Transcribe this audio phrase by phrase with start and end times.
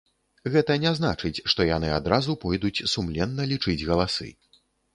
[0.53, 4.29] Гэта не значыць, што яны адразу пойдуць сумленна лічыць галасы.